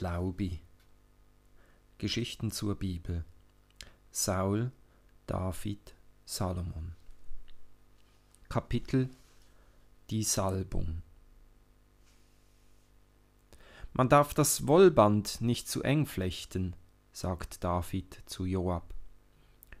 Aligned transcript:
Laubi 0.00 0.60
Geschichten 1.98 2.50
zur 2.50 2.74
Bibel 2.74 3.24
Saul, 4.10 4.70
David, 5.26 5.94
Salomon 6.26 6.94
Kapitel 8.48 9.08
Die 10.10 10.22
Salbung 10.22 11.02
Man 13.94 14.10
darf 14.10 14.34
das 14.34 14.66
Wollband 14.66 15.40
nicht 15.40 15.68
zu 15.68 15.82
eng 15.82 16.04
flechten, 16.04 16.76
sagt 17.12 17.64
David 17.64 18.22
zu 18.26 18.44
Joab. 18.44 18.92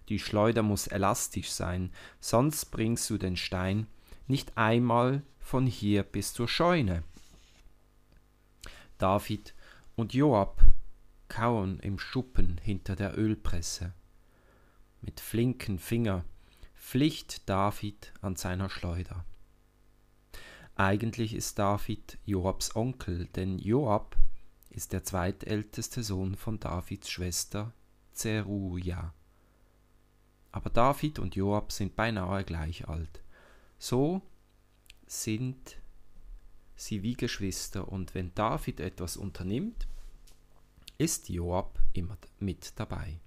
Die 0.08 0.18
Schleuder 0.18 0.62
muss 0.62 0.86
elastisch 0.86 1.50
sein, 1.50 1.92
sonst 2.20 2.66
bringst 2.66 3.10
du 3.10 3.18
den 3.18 3.36
Stein 3.36 3.86
nicht 4.26 4.56
einmal 4.56 5.22
von 5.38 5.66
hier 5.66 6.02
bis 6.02 6.32
zur 6.32 6.48
Scheune. 6.48 7.02
David 8.98 9.54
und 9.96 10.14
Joab 10.14 10.62
kauen 11.28 11.80
im 11.80 11.98
Schuppen 11.98 12.58
hinter 12.58 12.94
der 12.94 13.18
Ölpresse. 13.18 13.92
Mit 15.00 15.20
flinken 15.20 15.78
Finger 15.78 16.24
pflicht 16.74 17.48
David 17.48 18.12
an 18.20 18.36
seiner 18.36 18.70
Schleuder. 18.70 19.24
Eigentlich 20.76 21.34
ist 21.34 21.58
David 21.58 22.18
Joabs 22.24 22.76
Onkel, 22.76 23.26
denn 23.28 23.58
Joab 23.58 24.16
ist 24.70 24.92
der 24.92 25.02
zweitälteste 25.02 26.02
Sohn 26.02 26.36
von 26.36 26.60
Davids 26.60 27.10
Schwester 27.10 27.72
Zeruja. 28.12 29.14
Aber 30.52 30.70
David 30.70 31.18
und 31.18 31.34
Joab 31.34 31.72
sind 31.72 31.96
beinahe 31.96 32.44
gleich 32.44 32.88
alt. 32.88 33.22
So 33.78 34.22
sind 35.06 35.78
sie 36.76 37.02
wie 37.02 37.14
Geschwister, 37.14 37.88
und 37.88 38.14
wenn 38.14 38.34
David 38.34 38.80
etwas 38.80 39.16
unternimmt, 39.16 39.88
ist 40.98 41.28
Joab 41.28 41.78
immer 41.92 42.16
mit 42.38 42.78
dabei. 42.78 43.18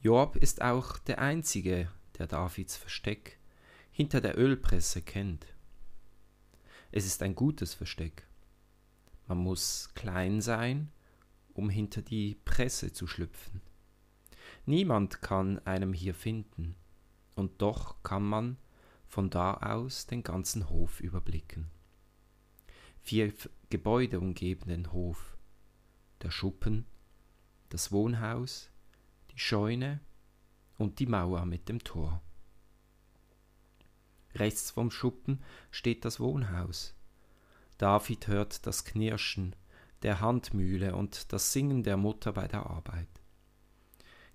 Joab 0.00 0.36
ist 0.36 0.62
auch 0.62 0.98
der 0.98 1.18
Einzige, 1.18 1.90
der 2.18 2.26
Davids 2.26 2.76
Versteck 2.76 3.38
hinter 3.90 4.20
der 4.20 4.38
Ölpresse 4.38 5.02
kennt. 5.02 5.46
Es 6.92 7.04
ist 7.04 7.22
ein 7.22 7.34
gutes 7.34 7.74
Versteck. 7.74 8.26
Man 9.26 9.38
muss 9.38 9.90
klein 9.94 10.40
sein, 10.40 10.90
um 11.52 11.68
hinter 11.68 12.02
die 12.02 12.36
Presse 12.44 12.92
zu 12.92 13.06
schlüpfen. 13.06 13.60
Niemand 14.66 15.22
kann 15.22 15.58
einem 15.66 15.92
hier 15.92 16.14
finden, 16.14 16.76
und 17.34 17.62
doch 17.62 18.02
kann 18.02 18.22
man 18.22 18.56
von 19.10 19.28
da 19.28 19.54
aus 19.54 20.06
den 20.06 20.22
ganzen 20.22 20.70
Hof 20.70 21.00
überblicken. 21.00 21.68
Vier 23.02 23.34
Gebäude 23.68 24.20
umgeben 24.20 24.68
den 24.68 24.92
Hof. 24.92 25.36
Der 26.22 26.30
Schuppen, 26.30 26.86
das 27.70 27.90
Wohnhaus, 27.90 28.70
die 29.32 29.38
Scheune 29.38 30.00
und 30.78 31.00
die 31.00 31.06
Mauer 31.06 31.44
mit 31.44 31.68
dem 31.68 31.82
Tor. 31.82 32.22
Rechts 34.34 34.70
vom 34.70 34.92
Schuppen 34.92 35.42
steht 35.72 36.04
das 36.04 36.20
Wohnhaus. 36.20 36.94
David 37.78 38.28
hört 38.28 38.64
das 38.66 38.84
Knirschen 38.84 39.56
der 40.02 40.20
Handmühle 40.20 40.94
und 40.94 41.32
das 41.32 41.52
Singen 41.52 41.82
der 41.82 41.96
Mutter 41.96 42.32
bei 42.32 42.46
der 42.46 42.64
Arbeit. 42.66 43.08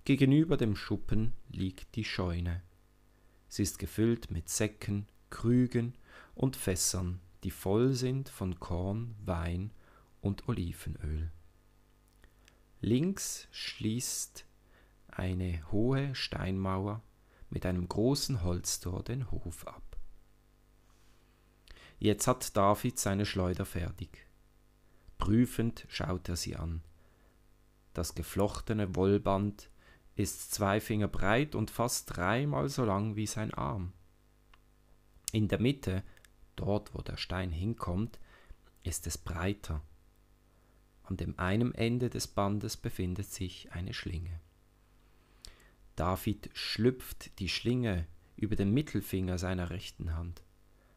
Gegenüber 0.04 0.58
dem 0.58 0.76
Schuppen 0.76 1.32
liegt 1.48 1.96
die 1.96 2.04
Scheune. 2.04 2.62
Sie 3.48 3.62
ist 3.62 3.78
gefüllt 3.78 4.30
mit 4.30 4.48
Säcken, 4.48 5.06
Krügen 5.30 5.94
und 6.34 6.56
Fässern, 6.56 7.20
die 7.44 7.50
voll 7.50 7.92
sind 7.92 8.28
von 8.28 8.58
Korn, 8.58 9.14
Wein 9.24 9.72
und 10.20 10.48
Olivenöl. 10.48 11.30
Links 12.80 13.48
schließt 13.50 14.46
eine 15.08 15.60
hohe 15.72 16.14
Steinmauer 16.14 17.02
mit 17.48 17.64
einem 17.64 17.88
großen 17.88 18.42
Holztor 18.42 19.02
den 19.02 19.30
Hof 19.30 19.66
ab. 19.66 19.82
Jetzt 21.98 22.26
hat 22.26 22.56
David 22.56 22.98
seine 22.98 23.24
Schleuder 23.24 23.64
fertig. 23.64 24.26
Prüfend 25.18 25.86
schaut 25.88 26.28
er 26.28 26.36
sie 26.36 26.56
an. 26.56 26.82
Das 27.94 28.14
geflochtene 28.14 28.94
Wollband 28.94 29.70
ist 30.16 30.52
zwei 30.52 30.80
Finger 30.80 31.08
breit 31.08 31.54
und 31.54 31.70
fast 31.70 32.16
dreimal 32.16 32.68
so 32.68 32.84
lang 32.84 33.16
wie 33.16 33.26
sein 33.26 33.52
Arm. 33.52 33.92
In 35.32 35.48
der 35.48 35.60
Mitte, 35.60 36.02
dort 36.56 36.94
wo 36.94 37.02
der 37.02 37.18
Stein 37.18 37.50
hinkommt, 37.50 38.18
ist 38.82 39.06
es 39.06 39.18
breiter. 39.18 39.82
An 41.02 41.16
dem 41.16 41.38
einen 41.38 41.74
Ende 41.74 42.08
des 42.08 42.26
Bandes 42.26 42.76
befindet 42.76 43.30
sich 43.30 43.72
eine 43.72 43.92
Schlinge. 43.92 44.40
David 45.94 46.50
schlüpft 46.54 47.38
die 47.38 47.48
Schlinge 47.48 48.06
über 48.36 48.56
den 48.56 48.72
Mittelfinger 48.72 49.38
seiner 49.38 49.70
rechten 49.70 50.14
Hand. 50.14 50.42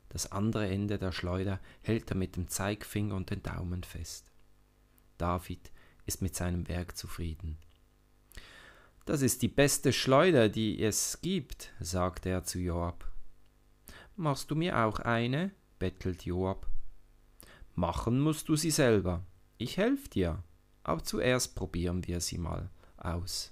Das 0.09 0.31
andere 0.31 0.67
Ende 0.67 0.97
der 0.97 1.11
Schleuder 1.11 1.59
hält 1.81 2.09
er 2.09 2.17
mit 2.17 2.35
dem 2.35 2.47
Zeigfinger 2.47 3.15
und 3.15 3.29
den 3.29 3.43
Daumen 3.43 3.83
fest. 3.83 4.31
David 5.17 5.71
ist 6.05 6.21
mit 6.21 6.35
seinem 6.35 6.67
Werk 6.67 6.97
zufrieden. 6.97 7.57
Das 9.09 9.23
ist 9.23 9.41
die 9.41 9.47
beste 9.47 9.91
Schleuder, 9.91 10.49
die 10.49 10.79
es 10.83 11.19
gibt, 11.23 11.73
sagte 11.79 12.29
er 12.29 12.43
zu 12.43 12.59
Joab. 12.59 13.11
Machst 14.15 14.51
du 14.51 14.55
mir 14.55 14.77
auch 14.77 14.99
eine? 14.99 15.49
bettelt 15.79 16.25
Joab. 16.25 16.67
Machen 17.73 18.19
musst 18.19 18.49
du 18.49 18.55
sie 18.55 18.69
selber. 18.69 19.25
Ich 19.57 19.77
helf 19.77 20.09
dir. 20.09 20.43
Aber 20.83 21.03
zuerst 21.03 21.55
probieren 21.55 22.05
wir 22.05 22.21
sie 22.21 22.37
mal 22.37 22.69
aus. 22.97 23.51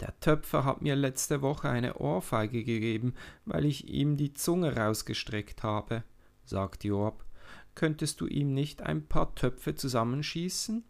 Der 0.00 0.18
Töpfer 0.20 0.64
hat 0.64 0.80
mir 0.80 0.96
letzte 0.96 1.42
Woche 1.42 1.68
eine 1.68 1.98
Ohrfeige 1.98 2.64
gegeben, 2.64 3.12
weil 3.44 3.66
ich 3.66 3.86
ihm 3.86 4.16
die 4.16 4.32
Zunge 4.32 4.74
rausgestreckt 4.74 5.62
habe, 5.62 6.04
sagte 6.46 6.88
Joab. 6.88 7.26
Könntest 7.74 8.22
du 8.22 8.26
ihm 8.28 8.54
nicht 8.54 8.80
ein 8.80 9.06
paar 9.06 9.34
Töpfe 9.34 9.74
zusammenschießen? 9.74 10.84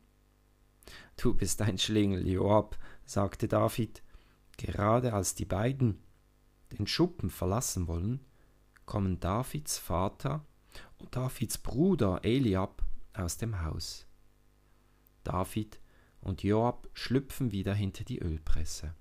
Du 1.16 1.34
bist 1.34 1.62
ein 1.62 1.78
Schlingel, 1.78 2.26
Joab, 2.28 2.78
sagte 3.04 3.48
David. 3.48 4.02
Gerade 4.56 5.12
als 5.12 5.34
die 5.34 5.44
beiden 5.44 6.02
den 6.72 6.86
Schuppen 6.86 7.30
verlassen 7.30 7.86
wollen, 7.86 8.20
kommen 8.84 9.20
Davids 9.20 9.78
Vater 9.78 10.44
und 10.98 11.14
Davids 11.14 11.58
Bruder 11.58 12.20
Eliab 12.24 12.82
aus 13.12 13.36
dem 13.36 13.62
Haus. 13.62 14.06
David 15.24 15.80
und 16.20 16.42
Joab 16.42 16.88
schlüpfen 16.92 17.52
wieder 17.52 17.74
hinter 17.74 18.04
die 18.04 18.20
Ölpresse. 18.20 18.94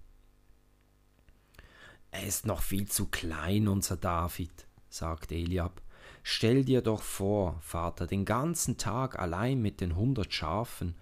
Er 2.12 2.24
ist 2.26 2.46
noch 2.46 2.62
viel 2.62 2.88
zu 2.88 3.08
klein, 3.08 3.68
unser 3.68 3.98
David, 3.98 4.68
sagt 4.90 5.32
Eliab. 5.32 5.82
Stell 6.24 6.64
dir 6.64 6.82
doch 6.82 7.02
vor, 7.02 7.60
Vater, 7.62 8.08
den 8.08 8.26
ganzen 8.26 8.78
Tag 8.78 9.20
allein 9.20 9.62
mit 9.62 9.82
den 9.82 9.96
hundert 9.96 10.34
Schafen 10.34 10.96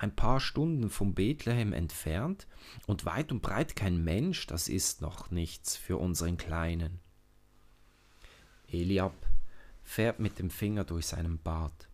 ein 0.00 0.16
paar 0.16 0.40
Stunden 0.40 0.88
vom 0.88 1.12
Bethlehem 1.12 1.74
entfernt 1.74 2.46
und 2.86 3.04
weit 3.04 3.30
und 3.30 3.42
breit 3.42 3.76
kein 3.76 4.02
Mensch, 4.02 4.46
das 4.46 4.66
ist 4.66 5.02
noch 5.02 5.30
nichts 5.30 5.76
für 5.76 5.98
unseren 5.98 6.38
Kleinen. 6.38 7.00
Eliab 8.66 9.14
fährt 9.82 10.18
mit 10.18 10.38
dem 10.38 10.48
Finger 10.48 10.84
durch 10.84 11.06
seinen 11.06 11.38
Bart. 11.38 11.90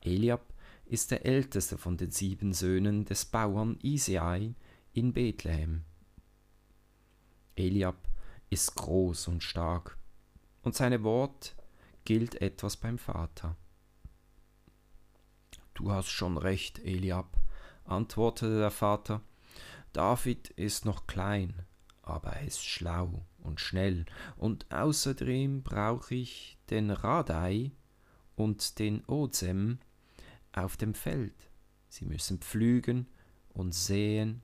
Eliab 0.00 0.52
ist 0.84 1.12
der 1.12 1.24
älteste 1.24 1.78
von 1.78 1.96
den 1.96 2.10
sieben 2.10 2.52
Söhnen 2.52 3.04
des 3.04 3.24
Bauern 3.24 3.78
Isai 3.82 4.56
in 4.92 5.12
Bethlehem. 5.12 5.84
Eliab 7.54 8.08
ist 8.48 8.74
groß 8.74 9.28
und 9.28 9.44
stark, 9.44 9.96
und 10.62 10.74
seine 10.74 11.04
Wort 11.04 11.54
gilt 12.04 12.42
etwas 12.42 12.76
beim 12.76 12.98
Vater. 12.98 13.56
Du 15.80 15.92
hast 15.92 16.10
schon 16.10 16.36
recht, 16.36 16.78
Eliab, 16.80 17.38
antwortete 17.86 18.58
der 18.58 18.70
Vater. 18.70 19.22
David 19.94 20.50
ist 20.50 20.84
noch 20.84 21.06
klein, 21.06 21.54
aber 22.02 22.34
er 22.34 22.46
ist 22.46 22.62
schlau 22.62 23.24
und 23.38 23.60
schnell, 23.60 24.04
und 24.36 24.70
außerdem 24.70 25.62
brauche 25.62 26.14
ich 26.14 26.58
den 26.68 26.90
Radai 26.90 27.72
und 28.36 28.78
den 28.78 29.02
Ozem 29.06 29.78
auf 30.52 30.76
dem 30.76 30.92
Feld. 30.92 31.48
Sie 31.88 32.04
müssen 32.04 32.40
pflügen 32.40 33.06
und 33.48 33.74
säen 33.74 34.42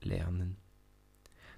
lernen. 0.00 0.56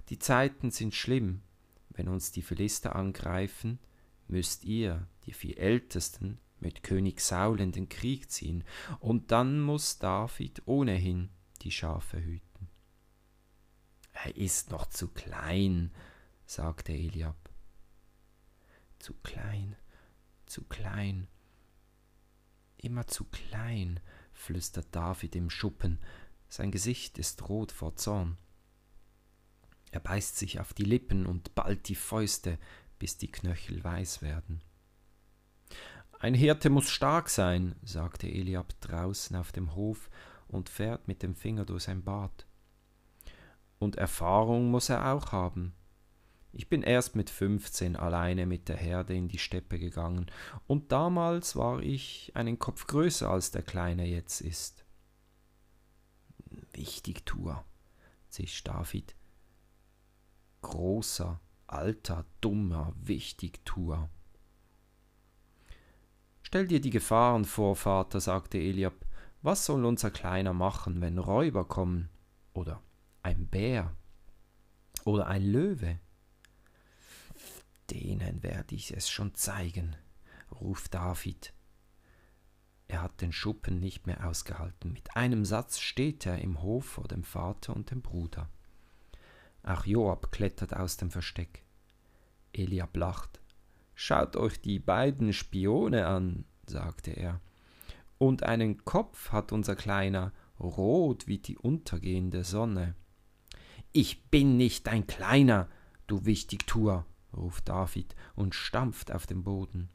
Die 0.08 0.19
Zeiten 0.19 0.72
sind 0.72 0.92
schlimm. 0.92 1.42
Wenn 1.90 2.08
uns 2.08 2.32
die 2.32 2.42
Philister 2.42 2.96
angreifen, 2.96 3.78
müsst 4.26 4.64
ihr, 4.64 5.06
die 5.24 5.32
vier 5.32 5.56
Ältesten, 5.56 6.40
mit 6.61 6.82
König 6.82 7.20
Saul 7.20 7.61
in 7.61 7.73
den 7.73 7.88
Krieg 7.88 8.31
ziehen, 8.31 8.64
und 9.00 9.31
dann 9.31 9.61
muss 9.61 9.99
David 9.99 10.62
ohnehin 10.67 11.31
die 11.62 11.70
Schafe 11.70 12.23
hüten. 12.23 12.69
Er 14.12 14.37
ist 14.37 14.70
noch 14.70 14.87
zu 14.87 15.08
klein, 15.08 15.93
sagte 16.47 16.93
Eliab. 16.93 17.50
Zu 18.99 19.14
klein, 19.23 19.76
zu 20.47 20.64
klein. 20.64 21.29
immer 22.79 23.06
zu 23.06 23.25
klein, 23.25 24.00
flüstert 24.32 24.87
David 24.94 25.35
im 25.35 25.50
Schuppen, 25.50 25.99
sein 26.49 26.70
Gesicht 26.70 27.19
ist 27.19 27.49
rot 27.49 27.73
vor 27.73 27.97
Zorn. 27.97 28.38
Er 29.91 30.00
beißt 30.00 30.37
sich 30.37 30.61
auf 30.61 30.75
die 30.75 30.85
Lippen 30.85 31.26
und 31.26 31.55
ballt 31.55 31.88
die 31.88 31.94
Fäuste, 31.94 32.58
bis 32.99 33.17
die 33.19 33.31
Knöchel 33.31 33.82
weiß 33.82 34.23
werden. 34.23 34.62
Ein 36.18 36.34
Hirte 36.34 36.70
muss 36.70 36.90
stark 36.90 37.28
sein, 37.28 37.76
sagte 37.82 38.26
Eliab 38.28 38.72
draußen 38.80 39.36
auf 39.36 39.52
dem 39.52 39.74
Hof 39.74 40.10
und 40.48 40.68
fährt 40.68 41.08
mit 41.08 41.22
dem 41.22 41.34
Finger 41.34 41.64
durch 41.64 41.84
sein 41.84 42.02
Bart. 42.02 42.46
Und 43.78 43.96
Erfahrung 43.96 44.70
muss 44.70 44.88
er 44.88 45.12
auch 45.12 45.32
haben. 45.32 45.74
Ich 46.52 46.70
bin 46.70 46.82
erst 46.82 47.16
mit 47.16 47.28
fünfzehn 47.28 47.96
alleine 47.96 48.46
mit 48.46 48.70
der 48.70 48.78
Herde 48.78 49.14
in 49.14 49.28
die 49.28 49.38
Steppe 49.38 49.78
gegangen, 49.78 50.30
und 50.66 50.90
damals 50.90 51.54
war 51.54 51.80
ich 51.80 52.32
einen 52.34 52.58
Kopf 52.58 52.86
größer 52.86 53.28
als 53.28 53.50
der 53.50 53.62
Kleine 53.62 54.06
jetzt 54.06 54.40
ist. 54.40 54.86
Wichtig, 56.72 57.26
Tour, 57.26 57.62
zischt 58.30 58.69
David. 58.69 59.14
Großer, 60.62 61.38
alter, 61.66 62.24
dummer, 62.40 62.94
wichtig, 62.96 63.62
Tour. 63.66 64.08
Stell 66.46 66.69
dir 66.69 66.81
die 66.81 66.90
Gefahren 66.90 67.44
vor, 67.44 67.75
Vater, 67.75 68.20
sagte 68.20 68.56
Eliab. 68.56 68.94
Was 69.43 69.66
soll 69.66 69.84
unser 69.84 70.12
Kleiner 70.12 70.52
machen, 70.52 71.00
wenn 71.00 71.19
Räuber 71.19 71.64
kommen? 71.64 72.08
Oder 72.52 72.81
ein 73.25 73.48
Bär? 73.48 73.96
Oder 75.04 75.26
ein 75.26 75.43
Löwe? 75.43 75.98
Denen 77.90 78.44
werde 78.44 78.76
ich 78.76 78.96
es 78.96 79.10
schon 79.10 79.34
zeigen, 79.34 79.96
ruft 80.60 80.94
David. 80.94 81.52
Er 82.87 83.02
hat 83.02 83.20
den 83.22 83.32
Schuppen 83.32 83.81
nicht 83.81 84.06
mehr 84.06 84.25
ausgehalten. 84.25 84.93
Mit 84.93 85.16
einem 85.16 85.44
Satz 85.44 85.81
steht 85.81 86.26
er 86.26 86.38
im 86.38 86.62
Hof 86.62 86.84
vor 86.84 87.08
dem 87.08 87.25
Vater 87.25 87.75
und 87.75 87.90
dem 87.90 88.02
Bruder. 88.02 88.48
Auch 89.64 89.84
Joab 89.84 90.31
klettert 90.31 90.76
aus 90.76 90.96
dem 90.96 91.10
Versteck. 91.10 91.64
Eliab 92.52 92.96
lacht. 92.96 93.40
Schaut 93.98 94.37
euch 94.37 94.60
die 94.60 94.78
beiden 94.78 95.32
Spione 95.32 96.06
an, 96.06 96.44
sagte 96.66 97.12
er. 97.12 97.40
Und 98.19 98.43
einen 98.43 98.84
Kopf 98.84 99.32
hat 99.32 99.52
unser 99.52 99.75
Kleiner, 99.75 100.32
rot 100.60 101.26
wie 101.26 101.38
die 101.38 101.56
untergehende 101.56 102.44
Sonne. 102.44 102.94
Ich 103.93 104.26
bin 104.26 104.58
nicht 104.58 104.87
dein 104.87 105.06
Kleiner, 105.06 105.66
du 106.06 106.26
Wichtigtuer, 106.26 107.06
ruft 107.34 107.70
David 107.70 108.14
und 108.34 108.54
stampft 108.54 109.10
auf 109.10 109.26
den 109.26 109.43
Boden. 109.43 109.88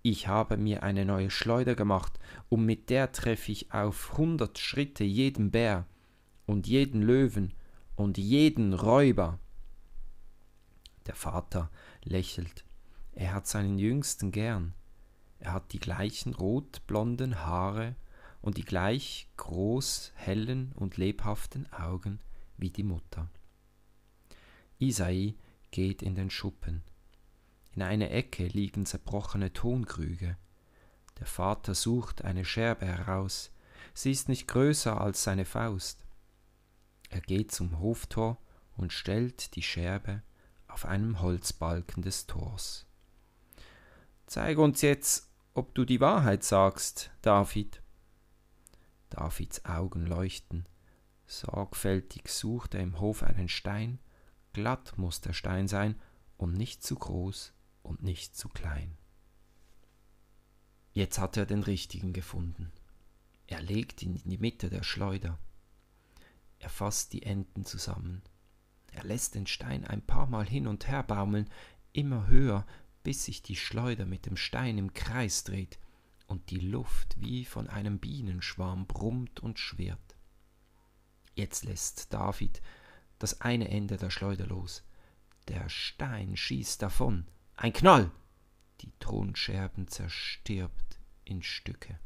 Ich 0.00 0.26
habe 0.26 0.56
mir 0.56 0.82
eine 0.82 1.04
neue 1.04 1.30
Schleuder 1.30 1.74
gemacht, 1.74 2.18
und 2.48 2.64
mit 2.64 2.88
der 2.88 3.12
treffe 3.12 3.52
ich 3.52 3.70
auf 3.70 4.16
hundert 4.16 4.58
Schritte 4.58 5.04
jeden 5.04 5.50
Bär 5.50 5.86
und 6.46 6.66
jeden 6.66 7.02
Löwen 7.02 7.52
und 7.96 8.16
jeden 8.16 8.72
Räuber. 8.72 9.38
Der 11.06 11.14
Vater 11.14 11.70
lächelt. 12.02 12.63
Er 13.14 13.32
hat 13.32 13.46
seinen 13.46 13.78
Jüngsten 13.78 14.32
gern. 14.32 14.74
Er 15.38 15.52
hat 15.52 15.72
die 15.72 15.78
gleichen 15.78 16.34
rotblonden 16.34 17.40
Haare 17.40 17.94
und 18.42 18.56
die 18.56 18.64
gleich 18.64 19.28
groß, 19.36 20.12
hellen 20.16 20.72
und 20.74 20.96
lebhaften 20.96 21.72
Augen 21.72 22.18
wie 22.56 22.70
die 22.70 22.82
Mutter. 22.82 23.28
Isai 24.78 25.34
geht 25.70 26.02
in 26.02 26.14
den 26.14 26.30
Schuppen. 26.30 26.82
In 27.74 27.82
einer 27.82 28.10
Ecke 28.10 28.46
liegen 28.46 28.86
zerbrochene 28.86 29.52
Tonkrüge. 29.52 30.36
Der 31.18 31.26
Vater 31.26 31.74
sucht 31.74 32.24
eine 32.24 32.44
Scherbe 32.44 32.86
heraus. 32.86 33.50
Sie 33.92 34.10
ist 34.10 34.28
nicht 34.28 34.48
größer 34.48 35.00
als 35.00 35.22
seine 35.22 35.44
Faust. 35.44 36.04
Er 37.10 37.20
geht 37.20 37.52
zum 37.52 37.78
Hoftor 37.78 38.38
und 38.76 38.92
stellt 38.92 39.54
die 39.54 39.62
Scherbe 39.62 40.22
auf 40.66 40.84
einem 40.84 41.20
Holzbalken 41.20 42.02
des 42.02 42.26
Tors. 42.26 42.86
Zeig 44.34 44.58
uns 44.58 44.82
jetzt, 44.82 45.30
ob 45.52 45.76
du 45.76 45.84
die 45.84 46.00
Wahrheit 46.00 46.42
sagst, 46.42 47.12
David. 47.22 47.80
Davids 49.08 49.64
Augen 49.64 50.06
leuchten. 50.06 50.66
Sorgfältig 51.28 52.28
sucht 52.28 52.74
er 52.74 52.80
im 52.80 52.98
Hof 52.98 53.22
einen 53.22 53.48
Stein 53.48 54.00
Glatt 54.52 54.98
muss 54.98 55.20
der 55.20 55.34
Stein 55.34 55.68
sein 55.68 55.94
und 56.36 56.54
nicht 56.54 56.82
zu 56.82 56.96
groß 56.96 57.52
und 57.84 58.02
nicht 58.02 58.34
zu 58.34 58.48
klein. 58.48 58.98
Jetzt 60.90 61.20
hat 61.20 61.36
er 61.36 61.46
den 61.46 61.62
richtigen 61.62 62.12
gefunden. 62.12 62.72
Er 63.46 63.62
legt 63.62 64.02
ihn 64.02 64.16
in 64.16 64.30
die 64.30 64.38
Mitte 64.38 64.68
der 64.68 64.82
Schleuder. 64.82 65.38
Er 66.58 66.70
fasst 66.70 67.12
die 67.12 67.22
Enden 67.22 67.64
zusammen. 67.64 68.20
Er 68.90 69.04
lässt 69.04 69.36
den 69.36 69.46
Stein 69.46 69.84
ein 69.84 70.02
paar 70.02 70.26
Mal 70.26 70.44
hin 70.44 70.66
und 70.66 70.88
her 70.88 71.04
baumeln, 71.04 71.48
immer 71.92 72.26
höher, 72.26 72.66
bis 73.04 73.24
sich 73.24 73.42
die 73.42 73.54
Schleuder 73.54 74.06
mit 74.06 74.26
dem 74.26 74.36
Stein 74.36 74.76
im 74.76 74.92
Kreis 74.92 75.44
dreht 75.44 75.78
und 76.26 76.50
die 76.50 76.58
Luft 76.58 77.14
wie 77.20 77.44
von 77.44 77.68
einem 77.68 78.00
Bienenschwarm 78.00 78.86
brummt 78.86 79.40
und 79.40 79.60
schwirrt. 79.60 80.16
Jetzt 81.36 81.64
lässt 81.64 82.12
David 82.12 82.60
das 83.18 83.40
eine 83.40 83.68
Ende 83.68 83.96
der 83.96 84.10
Schleuder 84.10 84.46
los. 84.46 84.82
Der 85.48 85.68
Stein 85.68 86.36
schießt 86.36 86.82
davon. 86.82 87.26
Ein 87.56 87.72
Knall! 87.72 88.10
Die 88.80 88.92
Thronscherben 88.98 89.88
zerstirbt 89.88 90.98
in 91.24 91.42
Stücke. 91.42 91.98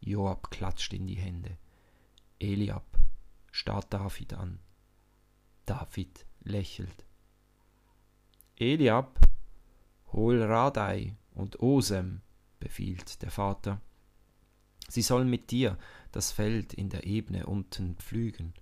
Joab 0.00 0.50
klatscht 0.50 0.92
in 0.92 1.06
die 1.06 1.16
Hände. 1.16 1.58
Eliab 2.38 2.98
starrt 3.50 3.92
David 3.92 4.34
an. 4.34 4.60
David 5.64 6.26
lächelt. 6.40 7.05
Eliab, 8.58 9.20
hol 10.12 10.42
Radai 10.42 11.14
und 11.34 11.60
Osem, 11.60 12.22
befiehlt 12.58 13.20
der 13.22 13.30
Vater. 13.30 13.80
Sie 14.88 15.02
sollen 15.02 15.28
mit 15.28 15.50
dir 15.50 15.76
das 16.12 16.32
Feld 16.32 16.72
in 16.72 16.88
der 16.88 17.04
Ebene 17.04 17.46
unten 17.46 17.96
pflügen. 17.96 18.54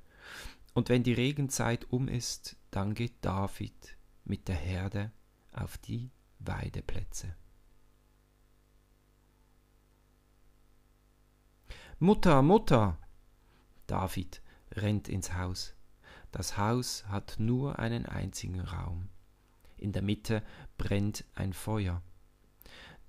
Und 0.72 0.88
wenn 0.88 1.04
die 1.04 1.12
Regenzeit 1.12 1.90
um 1.90 2.08
ist, 2.08 2.56
dann 2.72 2.94
geht 2.94 3.14
David 3.20 3.96
mit 4.24 4.48
der 4.48 4.56
Herde 4.56 5.12
auf 5.52 5.78
die 5.78 6.10
Weideplätze. 6.40 7.36
Mutter, 12.00 12.42
Mutter! 12.42 12.98
David 13.86 14.42
rennt 14.72 15.08
ins 15.08 15.34
Haus. 15.34 15.74
Das 16.32 16.58
Haus 16.58 17.06
hat 17.06 17.36
nur 17.38 17.78
einen 17.78 18.06
einzigen 18.06 18.60
Raum. 18.60 19.08
In 19.84 19.92
der 19.92 20.00
Mitte 20.00 20.42
brennt 20.78 21.26
ein 21.34 21.52
Feuer. 21.52 22.00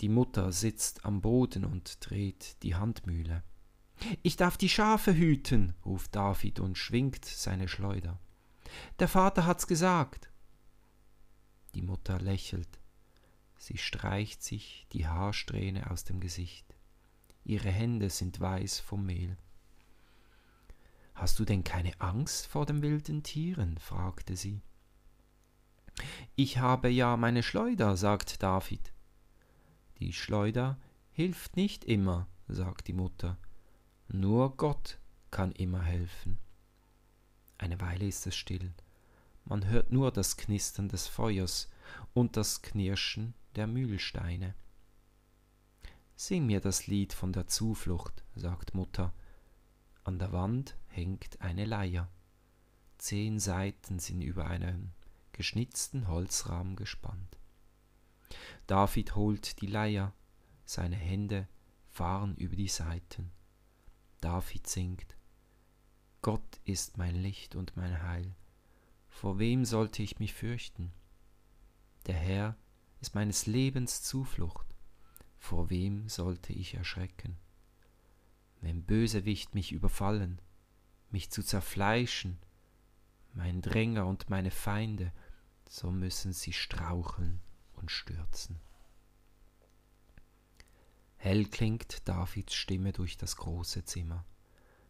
Die 0.02 0.10
Mutter 0.10 0.52
sitzt 0.52 1.06
am 1.06 1.22
Boden 1.22 1.64
und 1.64 2.00
dreht 2.02 2.62
die 2.64 2.76
Handmühle. 2.76 3.44
Ich 4.24 4.36
darf 4.36 4.58
die 4.58 4.68
Schafe 4.68 5.16
hüten, 5.16 5.74
ruft 5.86 6.14
David 6.18 6.60
und 6.60 6.78
schwingt 6.78 7.24
seine 7.24 7.70
Schleuder. 7.70 8.20
Der 9.00 9.08
Vater 9.08 9.46
hat's 9.46 9.68
gesagt. 9.68 10.30
Die 11.76 11.82
Mutter 11.82 12.20
lächelt. 12.20 12.68
Sie 13.58 13.78
streicht 13.78 14.44
sich 14.44 14.86
die 14.92 15.08
Haarsträhne 15.08 15.90
aus 15.90 16.04
dem 16.04 16.20
Gesicht. 16.20 16.76
Ihre 17.46 17.72
Hände 17.72 18.10
sind 18.10 18.42
weiß 18.42 18.82
vom 18.82 19.06
Mehl. 19.06 19.38
Hast 21.14 21.40
du 21.40 21.46
denn 21.46 21.64
keine 21.64 22.02
Angst 22.02 22.48
vor 22.48 22.66
den 22.66 22.82
wilden 22.82 23.24
Tieren? 23.24 23.78
fragte 23.78 24.36
sie. 24.36 24.62
Ich 26.36 26.58
habe 26.58 26.90
ja 26.90 27.18
meine 27.18 27.44
Schleuder, 27.44 27.96
sagt 27.98 28.44
David. 28.44 28.92
Die 30.00 30.14
Schleuder 30.14 30.78
hilft 31.12 31.56
nicht 31.56 31.86
immer, 31.86 32.28
sagt 32.48 32.88
die 32.88 32.94
Mutter. 32.94 33.38
Nur 34.08 34.58
Gott 34.58 35.00
kann 35.32 35.52
immer 35.54 35.82
helfen. 35.82 36.38
Eine 37.58 37.80
Weile 37.80 38.08
ist 38.08 38.28
es 38.28 38.36
still. 38.36 38.74
Man 39.46 39.68
hört 39.68 39.92
nur 39.92 40.12
das 40.12 40.38
Knistern 40.38 40.90
des 40.90 41.08
Feuers 41.08 41.70
und 42.14 42.36
das 42.36 42.62
Knirschen 42.62 43.34
der 43.56 43.68
Mühlsteine. 43.68 44.56
Sing 46.16 46.46
mir 46.46 46.62
das 46.62 46.88
Lied 46.88 47.14
von 47.14 47.32
der 47.32 47.48
Zuflucht, 47.48 48.24
sagt 48.36 48.74
Mutter. 48.74 49.14
An 50.04 50.20
der 50.20 50.32
Wand 50.32 50.78
hängt 50.88 51.42
eine 51.42 51.66
Leier. 51.66 52.10
Zehn 52.98 53.40
Seiten 53.40 54.00
sind 54.00 54.22
über 54.22 54.48
einen 54.48 54.95
geschnitzten 55.36 56.08
Holzrahmen 56.08 56.76
gespannt. 56.76 57.38
David 58.68 59.16
holt 59.16 59.62
die 59.62 59.68
Leier, 59.68 60.14
seine 60.66 60.96
Hände 60.96 61.48
fahren 61.90 62.36
über 62.36 62.56
die 62.56 62.68
Seiten. 62.68 63.32
David 64.22 64.66
singt, 64.68 65.18
Gott 66.22 66.60
ist 66.64 66.98
mein 66.98 67.16
Licht 67.16 67.56
und 67.56 67.78
mein 67.78 68.02
Heil, 68.02 68.36
vor 69.10 69.38
wem 69.38 69.66
sollte 69.66 70.02
ich 70.02 70.20
mich 70.20 70.34
fürchten? 70.34 70.92
Der 72.08 72.16
Herr 72.16 72.58
ist 73.02 73.14
meines 73.14 73.46
Lebens 73.46 74.02
Zuflucht, 74.02 74.66
vor 75.38 75.70
wem 75.70 76.10
sollte 76.10 76.54
ich 76.54 76.74
erschrecken? 76.74 77.38
Wenn 78.62 78.84
Bösewicht 78.84 79.54
mich 79.54 79.72
überfallen, 79.72 80.42
mich 81.12 81.30
zu 81.30 81.44
zerfleischen, 81.44 82.40
mein 83.34 83.62
Dränger 83.62 84.08
und 84.08 84.30
meine 84.30 84.52
Feinde, 84.52 85.12
so 85.70 85.92
müssen 85.92 86.34
sie 86.34 86.54
straucheln 86.54 87.42
und 87.74 87.92
stürzen. 87.92 88.60
Hell 91.18 91.46
klingt 91.46 92.08
Davids 92.08 92.54
Stimme 92.54 92.94
durch 92.94 93.18
das 93.18 93.38
große 93.38 93.84
Zimmer. 93.86 94.26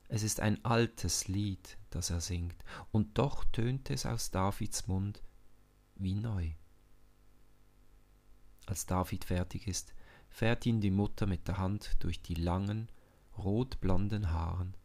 Es 0.08 0.22
ist 0.22 0.40
ein 0.40 0.64
altes 0.66 1.28
Lied, 1.28 1.78
das 1.90 2.10
er 2.10 2.22
singt, 2.22 2.64
und 2.92 3.18
doch 3.18 3.44
tönt 3.46 3.90
es 3.90 4.06
aus 4.06 4.32
Davids 4.32 4.88
Mund 4.88 5.24
wie 5.96 6.14
neu. 6.14 6.52
Als 8.66 8.86
David 8.86 9.26
fertig 9.26 9.68
ist, 9.68 9.94
fährt 10.30 10.66
ihn 10.66 10.82
die 10.82 10.92
Mutter 10.92 11.26
mit 11.26 11.48
der 11.48 11.58
Hand 11.58 11.96
durch 12.00 12.22
die 12.22 12.36
langen, 12.36 12.90
rotblonden 13.38 14.32
Haaren. 14.32 14.76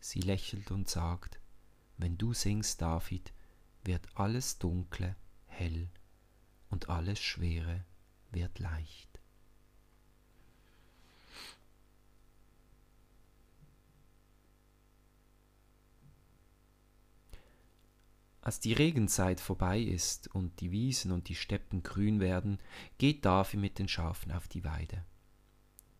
Sie 0.00 0.20
lächelt 0.20 0.70
und 0.70 0.88
sagt, 0.88 1.40
wenn 1.98 2.16
du 2.16 2.32
singst, 2.32 2.80
David, 2.80 3.32
wird 3.84 4.08
alles 4.14 4.58
Dunkle 4.58 5.16
hell 5.46 5.88
und 6.68 6.88
alles 6.88 7.20
Schwere 7.20 7.84
wird 8.30 8.58
leicht. 8.58 9.10
Als 18.42 18.58
die 18.58 18.72
Regenzeit 18.72 19.38
vorbei 19.38 19.78
ist 19.78 20.34
und 20.34 20.60
die 20.60 20.70
Wiesen 20.70 21.12
und 21.12 21.28
die 21.28 21.34
Steppen 21.34 21.82
grün 21.82 22.20
werden, 22.20 22.58
geht 22.96 23.24
David 23.24 23.60
mit 23.60 23.78
den 23.78 23.86
Schafen 23.86 24.32
auf 24.32 24.48
die 24.48 24.64
Weide. 24.64 25.04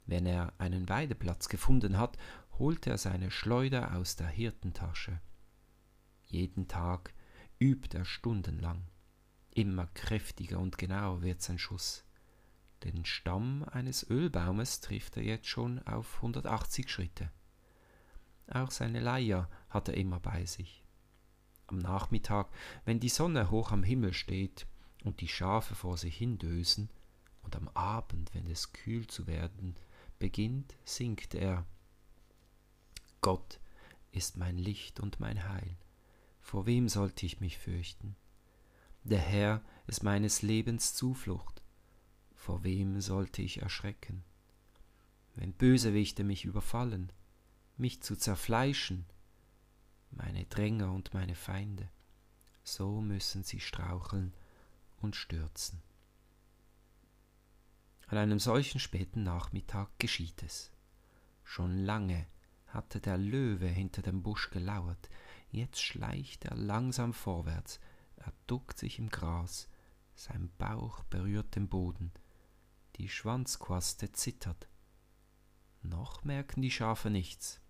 Wenn 0.07 0.27
er 0.27 0.53
einen 0.59 0.89
Weideplatz 0.89 1.49
gefunden 1.49 1.99
hat, 1.99 2.17
holt 2.59 2.87
er 2.87 2.99
seine 2.99 3.31
Schleuder 3.31 3.95
aus 3.95 4.17
der 4.17 4.27
Hirtentasche. 4.27 5.21
Jeden 6.27 6.67
Tag 6.67 7.13
übt 7.61 7.97
er 7.97 8.05
stundenlang. 8.05 8.83
Immer 9.53 9.87
kräftiger 9.89 10.59
und 10.59 10.79
genauer 10.79 11.23
wird 11.23 11.43
sein 11.43 11.59
Schuss. 11.59 12.05
Den 12.85 13.05
Stamm 13.05 13.65
eines 13.65 14.09
Ölbaumes 14.09 14.81
trifft 14.81 15.17
er 15.17 15.23
jetzt 15.23 15.47
schon 15.47 15.81
auf 15.81 16.17
180 16.17 16.91
Schritte. 16.91 17.31
Auch 18.49 18.71
seine 18.71 19.01
Leier 19.01 19.49
hat 19.69 19.89
er 19.89 19.97
immer 19.97 20.19
bei 20.19 20.45
sich 20.47 20.83
am 21.71 21.79
Nachmittag, 21.79 22.51
wenn 22.85 23.01
die 23.01 23.09
Sonne 23.09 23.51
hoch 23.51 23.73
am 23.73 23.83
Himmel 23.83 24.13
steht 24.13 24.67
und 25.05 25.21
die 25.21 25.29
Schafe 25.29 25.75
vor 25.75 25.97
sich 25.97 26.17
hindösen, 26.17 26.91
und 27.43 27.57
am 27.57 27.69
Abend, 27.69 28.35
wenn 28.35 28.47
es 28.47 28.73
kühl 28.73 29.07
zu 29.07 29.27
werden 29.27 29.75
beginnt, 30.19 30.77
singt 30.85 31.35
er 31.35 31.65
Gott 33.23 33.61
ist 34.13 34.37
mein 34.37 34.59
Licht 34.59 35.01
und 35.01 35.21
mein 35.21 35.49
Heil, 35.49 35.77
vor 36.51 36.67
wem 36.67 36.89
sollte 36.89 37.27
ich 37.27 37.39
mich 37.39 37.59
fürchten? 37.59 38.17
Der 39.05 39.21
Herr 39.21 39.63
ist 39.87 40.03
meines 40.03 40.43
Lebens 40.43 40.95
Zuflucht, 40.95 41.63
vor 42.35 42.65
wem 42.65 43.01
sollte 43.01 43.41
ich 43.41 43.63
erschrecken? 43.63 44.25
Wenn 45.37 45.53
Bösewichte 45.53 46.25
mich 46.25 46.45
überfallen, 46.45 47.13
mich 47.77 48.03
zu 48.03 48.17
zerfleischen, 48.17 49.07
meine 50.11 50.45
Dränger 50.47 50.93
und 50.93 51.15
meine 51.15 51.37
Feinde, 51.37 51.89
so 52.65 53.01
müssen 53.01 53.45
sie 53.45 53.61
straucheln 53.61 54.35
und 55.01 55.15
stürzen. 55.15 55.81
An 58.09 58.19
einem 58.19 58.41
solchen 58.41 58.81
späten 58.81 59.23
Nachmittag 59.23 59.89
geschieht 60.01 60.43
es. 60.43 60.73
Schon 61.45 61.79
lange 61.79 62.27
hatte 62.67 62.99
der 62.99 63.19
Löwe 63.19 63.69
hinter 63.69 64.03
dem 64.03 64.25
Busch 64.25 64.51
gelauert, 64.51 65.09
jetzt 65.51 65.81
schleicht 65.83 66.45
er 66.45 66.57
langsam 66.57 67.13
vorwärts, 67.13 67.81
er 68.17 68.33
duckt 68.47 68.79
sich 68.79 68.99
im 68.99 69.09
Gras, 69.09 69.69
sein 70.15 70.51
Bauch 70.59 71.03
berührt 71.05 71.57
den 71.57 71.69
Boden, 71.69 72.13
die 72.97 73.09
Schwanzquaste 73.09 74.13
zittert. 74.13 74.69
Noch 75.83 76.25
merken 76.25 76.61
die 76.61 76.71
Schafe 76.71 77.11
nichts. 77.11 77.61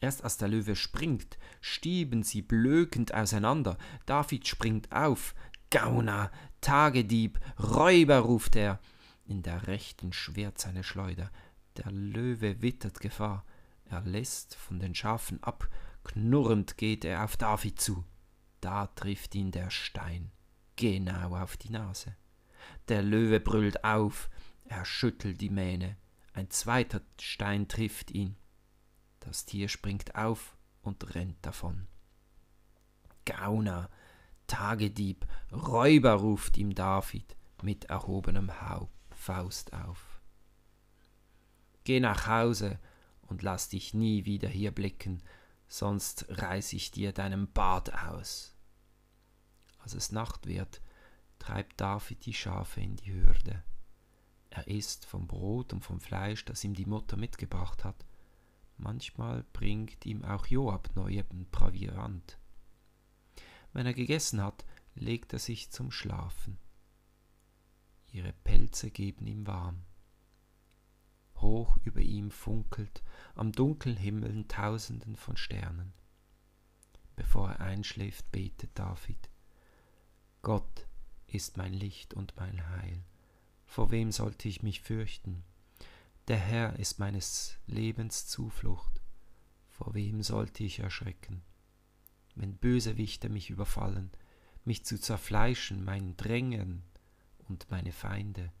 Erst 0.00 0.22
als 0.22 0.36
der 0.36 0.48
Löwe 0.48 0.76
springt, 0.76 1.38
stieben 1.60 2.22
sie 2.22 2.42
blökend 2.42 3.14
auseinander. 3.14 3.78
David 4.06 4.46
springt 4.46 4.92
auf. 4.92 5.34
Gauner, 5.70 6.30
Tagedieb, 6.60 7.40
Räuber, 7.58 8.18
ruft 8.18 8.54
er. 8.54 8.80
In 9.24 9.42
der 9.42 9.66
rechten 9.66 10.12
schwert 10.12 10.58
seine 10.58 10.84
Schleuder. 10.84 11.30
Der 11.76 11.90
Löwe 11.90 12.62
wittert 12.62 13.00
Gefahr. 13.00 13.44
Er 13.86 14.02
lässt 14.02 14.54
von 14.54 14.78
den 14.78 14.94
Schafen 14.94 15.42
ab. 15.42 15.68
Knurrend 16.04 16.76
geht 16.76 17.04
er 17.04 17.24
auf 17.24 17.36
David 17.36 17.80
zu. 17.80 18.04
Da 18.60 18.86
trifft 18.86 19.34
ihn 19.34 19.50
der 19.50 19.70
Stein 19.70 20.30
genau 20.76 21.36
auf 21.36 21.56
die 21.56 21.70
Nase. 21.70 22.16
Der 22.88 23.02
Löwe 23.02 23.40
brüllt 23.40 23.84
auf. 23.84 24.30
Er 24.64 24.84
schüttelt 24.84 25.40
die 25.40 25.50
Mähne. 25.50 25.96
Ein 26.32 26.50
zweiter 26.50 27.00
Stein 27.20 27.68
trifft 27.68 28.10
ihn. 28.10 28.36
Das 29.20 29.44
Tier 29.44 29.68
springt 29.68 30.16
auf 30.16 30.56
und 30.82 31.14
rennt 31.14 31.36
davon. 31.42 31.86
Gauner, 33.24 33.88
Tagedieb, 34.46 35.26
Räuber, 35.52 36.14
ruft 36.14 36.58
ihm 36.58 36.74
David 36.74 37.36
mit 37.62 37.86
erhobenem 37.86 38.60
Haupt, 38.68 38.92
Faust 39.14 39.72
auf. 39.72 40.20
Geh 41.84 42.00
nach 42.00 42.26
Hause 42.26 42.78
und 43.22 43.42
lass 43.42 43.68
dich 43.70 43.94
nie 43.94 44.26
wieder 44.26 44.48
hier 44.48 44.72
blicken, 44.72 45.22
sonst 45.68 46.26
reiß 46.28 46.72
ich 46.74 46.90
dir 46.90 47.12
deinen 47.12 47.52
Bart 47.52 47.92
aus. 48.06 48.54
Als 49.78 49.94
es 49.94 50.12
Nacht 50.12 50.46
wird, 50.46 50.80
treibt 51.38 51.80
David 51.80 52.24
die 52.26 52.34
Schafe 52.34 52.80
in 52.80 52.96
die 52.96 53.12
Hürde. 53.12 53.62
Er 54.50 54.68
isst 54.68 55.04
vom 55.04 55.26
Brot 55.26 55.72
und 55.72 55.84
vom 55.84 56.00
Fleisch, 56.00 56.44
das 56.44 56.64
ihm 56.64 56.74
die 56.74 56.86
Mutter 56.86 57.16
mitgebracht 57.16 57.84
hat, 57.84 58.04
Manchmal 58.76 59.44
bringt 59.52 60.04
ihm 60.04 60.24
auch 60.24 60.46
Joab 60.46 60.94
neuen 60.96 61.48
Proviant. 61.50 62.38
Wenn 63.72 63.86
er 63.86 63.94
gegessen 63.94 64.42
hat, 64.42 64.64
legt 64.94 65.32
er 65.32 65.38
sich 65.38 65.70
zum 65.70 65.90
Schlafen. 65.90 66.58
Ihre 68.12 68.32
Pelze 68.32 68.90
geben 68.90 69.26
ihm 69.26 69.46
warm. 69.46 69.84
Hoch 71.36 71.76
über 71.84 72.00
ihm 72.00 72.30
funkelt 72.30 73.02
am 73.34 73.52
dunklen 73.52 73.96
Himmel 73.96 74.44
Tausenden 74.48 75.16
von 75.16 75.36
Sternen. 75.36 75.92
Bevor 77.16 77.50
er 77.50 77.60
einschläft, 77.60 78.30
betet 78.32 78.70
David. 78.74 79.30
Gott 80.42 80.86
ist 81.26 81.56
mein 81.56 81.72
Licht 81.72 82.14
und 82.14 82.34
mein 82.36 82.68
Heil. 82.70 83.04
Vor 83.66 83.90
wem 83.90 84.12
sollte 84.12 84.48
ich 84.48 84.62
mich 84.62 84.80
fürchten? 84.80 85.44
Der 86.28 86.38
Herr 86.38 86.78
ist 86.78 86.98
meines 86.98 87.56
Lebens 87.66 88.26
Zuflucht. 88.26 89.00
Vor 89.68 89.94
wem 89.94 90.22
sollte 90.22 90.64
ich 90.64 90.78
erschrecken? 90.78 91.42
Wenn 92.34 92.56
Bösewichte 92.56 93.28
mich 93.28 93.50
überfallen, 93.50 94.10
mich 94.64 94.84
zu 94.84 94.98
zerfleischen, 94.98 95.84
mein 95.84 96.16
Drängen 96.16 96.82
und 97.48 97.70
meine 97.70 97.92
Feinde, 97.92 98.52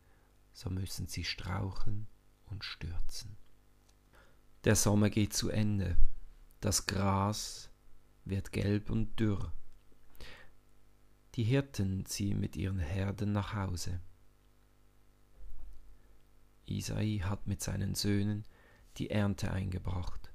so 0.52 0.70
müssen 0.70 1.06
sie 1.06 1.24
straucheln 1.24 2.06
und 2.54 2.64
stürzen. 2.64 3.36
Der 4.62 4.76
Sommer 4.76 5.10
geht 5.10 5.34
zu 5.34 5.50
Ende, 5.50 5.96
das 6.60 6.86
Gras 6.86 7.68
wird 8.24 8.52
gelb 8.52 8.90
und 8.90 9.18
dürr. 9.18 9.52
Die 11.34 11.42
Hirten 11.42 12.06
ziehen 12.06 12.40
mit 12.40 12.56
ihren 12.56 12.78
Herden 12.78 13.32
nach 13.32 13.54
Hause. 13.54 14.00
Isai 16.66 17.20
hat 17.22 17.46
mit 17.46 17.60
seinen 17.60 17.94
Söhnen 17.94 18.44
die 18.96 19.10
Ernte 19.10 19.50
eingebracht. 19.50 20.32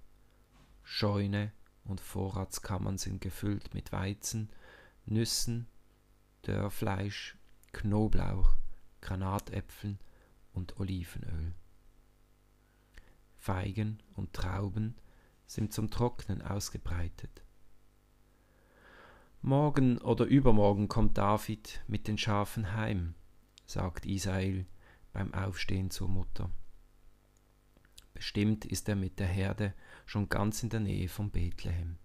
Scheune 0.83 1.53
und 1.85 2.01
Vorratskammern 2.01 2.97
sind 2.97 3.21
gefüllt 3.21 3.73
mit 3.73 3.91
Weizen, 3.91 4.49
Nüssen, 5.05 5.67
Dörrfleisch, 6.43 7.37
Knoblauch, 7.71 8.57
Granatäpfeln 9.01 9.99
und 10.51 10.79
Olivenöl. 10.79 11.55
Feigen 13.39 14.03
und 14.15 14.33
Trauben 14.33 14.95
sind 15.47 15.73
zum 15.73 15.89
Trocknen 15.89 16.41
ausgebreitet. 16.41 17.41
Morgen 19.41 19.97
oder 19.99 20.25
übermorgen 20.25 20.89
kommt 20.89 21.17
David 21.17 21.81
mit 21.87 22.09
den 22.09 22.17
Schafen 22.17 22.73
heim, 22.75 23.15
sagt 23.65 24.05
Isael 24.05 24.67
beim 25.13 25.33
Aufstehen 25.33 25.89
zur 25.89 26.09
Mutter. 26.09 26.51
Bestimmt 28.13 28.65
ist 28.65 28.89
er 28.89 28.97
mit 28.97 29.19
der 29.19 29.27
Herde 29.27 29.73
schon 30.05 30.27
ganz 30.27 30.61
in 30.61 30.69
der 30.69 30.81
Nähe 30.81 31.07
von 31.07 31.31
Bethlehem. 31.31 31.97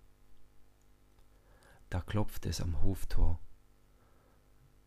Da 1.91 2.01
klopft 2.01 2.47
es 2.47 2.61
am 2.61 2.81
Hoftor. 2.83 3.41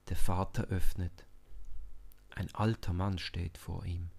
Der 0.08 0.16
Vater 0.16 0.64
öffnet. 0.68 1.28
Ein 2.34 2.54
alter 2.56 2.94
Mann 2.94 3.18
steht 3.18 3.58
vor 3.58 3.86
ihm. 3.86 4.10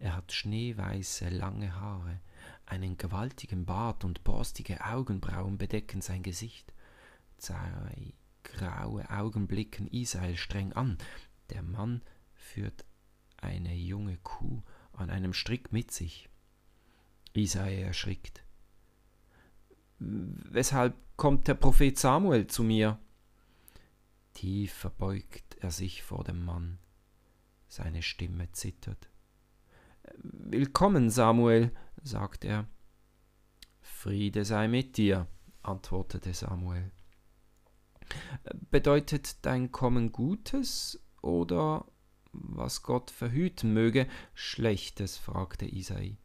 Er 0.00 0.16
hat 0.16 0.32
schneeweiße, 0.32 1.28
lange 1.28 1.74
Haare, 1.76 2.20
einen 2.64 2.96
gewaltigen 2.96 3.66
Bart 3.66 4.02
und 4.02 4.24
borstige 4.24 4.82
Augenbrauen 4.84 5.58
bedecken 5.58 6.00
sein 6.00 6.22
Gesicht. 6.22 6.72
Zwei 7.36 8.14
graue 8.42 9.08
Augen 9.10 9.46
blicken 9.46 9.88
Israel 9.88 10.38
streng 10.38 10.72
an. 10.72 10.96
Der 11.50 11.62
Mann 11.62 12.00
führt 12.32 12.86
eine 13.36 13.74
junge 13.74 14.16
Kuh 14.18 14.62
an 14.94 15.10
einem 15.10 15.34
Strick 15.34 15.70
mit 15.70 15.90
sich. 15.90 16.30
Isai 17.34 17.82
erschrickt. 17.82 18.42
Weshalb 19.98 20.96
kommt 21.16 21.46
der 21.46 21.54
Prophet 21.54 21.98
Samuel 21.98 22.46
zu 22.46 22.62
mir? 22.62 22.98
Tief 24.32 24.72
verbeugt 24.72 25.56
er 25.60 25.70
sich 25.70 26.02
vor 26.02 26.24
dem 26.24 26.42
Mann. 26.42 26.78
Seine 27.68 28.02
Stimme 28.02 28.50
zittert. 28.52 29.09
Willkommen, 30.16 31.10
Samuel, 31.10 31.70
sagt 32.02 32.44
er. 32.44 32.66
Friede 33.80 34.44
sei 34.44 34.66
mit 34.66 34.96
dir, 34.96 35.26
antwortete 35.62 36.34
Samuel. 36.34 36.90
Bedeutet 38.70 39.44
dein 39.44 39.70
Kommen 39.70 40.10
Gutes 40.10 41.00
oder 41.22 41.86
was 42.32 42.82
Gott 42.82 43.10
verhüten 43.10 43.72
möge, 43.72 44.08
Schlechtes? 44.34 45.16
fragte 45.16 45.66
Isai. 45.66 46.18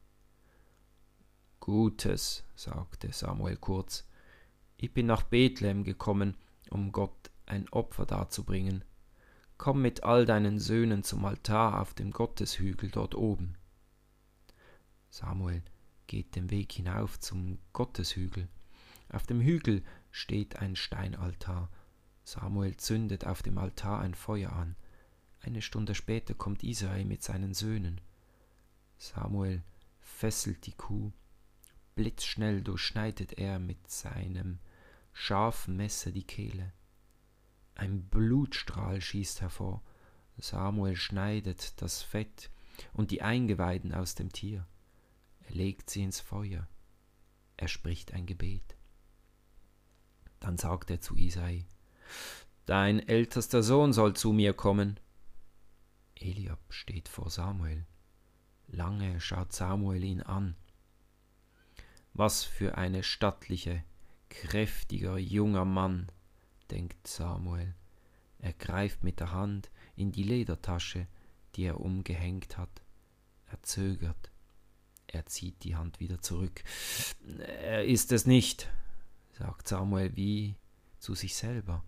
Gutes, 1.60 2.44
sagte 2.56 3.12
Samuel 3.12 3.58
kurz. 3.58 4.08
Ich 4.77 4.94
bin 4.94 5.06
nach 5.06 5.24
Bethlehem 5.24 5.84
gekommen, 5.84 6.36
um 6.70 6.92
Gott 6.92 7.32
ein 7.46 7.70
Opfer 7.70 8.06
darzubringen. 8.06 8.84
Komm 9.58 9.82
mit 9.82 10.04
all 10.04 10.25
deinen 10.25 10.60
Söhnen 10.60 11.04
zum 11.04 11.24
Altar 11.25 11.82
auf 11.82 11.94
dem 11.94 12.12
Gotteshügel 12.12 12.89
dort 12.89 13.15
oben. 13.15 13.58
Samuel 15.15 15.63
geht 16.07 16.36
den 16.36 16.51
Weg 16.51 16.74
hinauf 16.74 17.22
zum 17.22 17.57
Gotteshügel. 17.72 18.50
Auf 19.07 19.25
dem 19.25 19.39
Hügel 19.39 19.81
steht 20.12 20.57
ein 20.57 20.75
Steinaltar. 20.75 21.69
Samuel 22.25 22.75
zündet 22.75 23.25
auf 23.25 23.41
dem 23.41 23.57
Altar 23.57 24.01
ein 24.01 24.13
Feuer 24.13 24.51
an. 24.51 24.75
Eine 25.39 25.62
Stunde 25.62 25.95
später 25.95 26.34
kommt 26.34 26.63
Israel 26.63 27.05
mit 27.05 27.24
seinen 27.24 27.53
Söhnen. 27.53 28.01
Samuel 28.98 29.63
fesselt 30.01 30.65
die 30.65 30.74
Kuh. 30.74 31.13
Blitzschnell 31.95 32.62
durchschneidet 32.62 33.38
er 33.38 33.57
mit 33.57 33.89
seinem 33.89 34.60
scharfen 35.13 35.77
Messer 35.77 36.12
die 36.12 36.27
Kehle. 36.27 36.74
Ein 37.75 38.03
Blutstrahl 38.10 39.00
schießt 39.00 39.39
hervor. 39.39 39.81
Samuel 40.36 40.98
schneidet 40.98 41.81
das 41.81 42.01
Fett 42.01 42.50
und 42.91 43.12
die 43.12 43.22
Eingeweiden 43.22 43.93
aus 43.93 44.15
dem 44.15 44.34
Tier. 44.34 44.67
Er 45.48 45.56
legt 45.56 45.90
sie 45.90 46.04
ins 46.04 46.20
Feuer. 46.20 46.68
Er 47.58 47.68
spricht 47.68 48.14
ein 48.14 48.25
Gebet. 48.25 48.75
Dann 50.40 50.58
sagt 50.58 50.92
er 50.92 51.02
zu 51.02 51.16
Isai, 51.16 51.66
Dein 52.66 53.00
ältester 53.08 53.62
Sohn 53.62 53.94
soll 53.94 54.16
zu 54.16 54.32
mir 54.32 54.54
kommen. 54.54 55.00
Eliab 56.16 56.60
steht 56.70 57.10
vor 57.10 57.30
Samuel. 57.30 57.86
Lange 58.68 59.20
schaut 59.20 59.54
Samuel 59.54 60.04
ihn 60.04 60.22
an. 60.22 60.56
Was 62.14 62.44
für 62.44 62.78
eine 62.78 63.04
stattliche, 63.04 63.84
kräftiger 64.29 65.18
junger 65.18 65.66
Mann, 65.66 66.12
denkt 66.72 67.08
Samuel. 67.08 67.75
Er 68.40 68.53
greift 68.53 69.03
mit 69.03 69.20
der 69.20 69.31
Hand 69.31 69.70
in 69.96 70.12
die 70.12 70.24
Ledertasche, 70.24 71.08
die 71.55 71.64
er 71.64 71.79
umgehängt 71.79 72.58
hat. 72.58 72.81
Er 73.48 73.62
zögert. 73.64 74.31
Er 75.16 75.25
zieht 75.28 75.64
die 75.64 75.78
Hand 75.78 76.01
wieder 76.01 76.22
zurück. 76.22 76.62
Er 77.40 77.86
ist 77.86 78.12
es 78.12 78.25
nicht, 78.25 78.68
sagt 79.32 79.66
Samuel 79.66 80.14
wie 80.18 80.56
zu 81.00 81.16
sich 81.16 81.38
selber. 81.38 81.86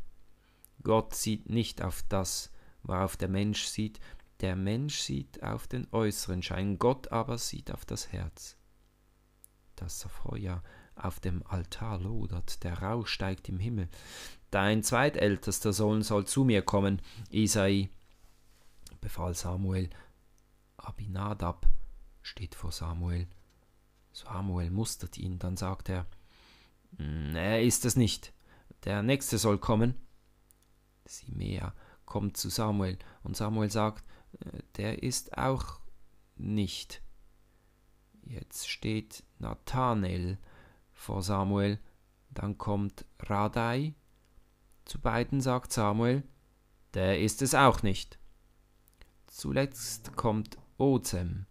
Gott 0.81 1.13
sieht 1.13 1.49
nicht 1.49 1.81
auf 1.81 2.03
das, 2.07 2.53
worauf 2.83 3.17
der 3.17 3.27
Mensch 3.27 3.65
sieht, 3.65 3.99
der 4.39 4.55
Mensch 4.55 4.99
sieht 4.99 5.43
auf 5.43 5.67
den 5.67 5.89
äußeren 5.91 6.41
Schein, 6.41 6.79
Gott 6.79 7.11
aber 7.11 7.37
sieht 7.37 7.69
auf 7.69 7.83
das 7.83 8.13
Herz. 8.13 8.55
Das 9.75 10.03
Feuer 10.03 10.63
auf 10.95 11.19
dem 11.19 11.45
Altar 11.47 11.99
lodert, 11.99 12.63
der 12.63 12.81
Rauch 12.81 13.07
steigt 13.07 13.49
im 13.49 13.59
Himmel. 13.59 13.89
Dein 14.51 14.83
zweitältester 14.83 15.73
Sohn 15.73 16.01
soll 16.01 16.25
zu 16.25 16.45
mir 16.45 16.61
kommen, 16.61 17.01
Isai, 17.29 17.89
befahl 19.01 19.33
Samuel. 19.33 19.89
Abinadab 20.77 21.67
steht 22.27 22.55
vor 22.55 22.71
Samuel. 22.71 23.27
Samuel 24.11 24.69
mustert 24.69 25.17
ihn, 25.17 25.39
dann 25.39 25.57
sagt 25.57 25.89
er, 25.89 26.05
hm, 26.97 27.35
er 27.35 27.63
ist 27.63 27.85
es 27.85 27.95
nicht, 27.95 28.33
der 28.83 29.01
nächste 29.01 29.37
soll 29.37 29.57
kommen. 29.57 29.95
Simea 31.05 31.73
kommt 32.05 32.37
zu 32.37 32.49
Samuel 32.49 32.97
und 33.23 33.37
Samuel 33.37 33.71
sagt, 33.71 34.03
äh, 34.39 34.59
der 34.75 35.03
ist 35.03 35.37
auch 35.37 35.79
nicht. 36.35 37.01
Jetzt 38.23 38.69
steht 38.69 39.23
Nathanael 39.39 40.37
vor 40.91 41.23
Samuel, 41.23 41.79
dann 42.29 42.57
kommt 42.57 43.05
Radai. 43.19 43.93
Zu 44.83 44.99
beiden 44.99 45.39
sagt 45.41 45.71
Samuel, 45.71 46.23
der 46.93 47.21
ist 47.21 47.41
es 47.41 47.55
auch 47.55 47.83
nicht. 47.83 48.19
Zuletzt 49.27 50.15
kommt 50.15 50.57
Ozem. 50.77 51.45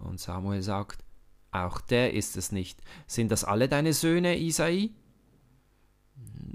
Und 0.00 0.20
Samuel 0.20 0.62
sagt, 0.62 1.04
auch 1.52 1.80
der 1.80 2.14
ist 2.14 2.36
es 2.36 2.52
nicht. 2.52 2.80
Sind 3.06 3.30
das 3.30 3.44
alle 3.44 3.68
deine 3.68 3.92
Söhne, 3.92 4.38
Isai? 4.38 4.90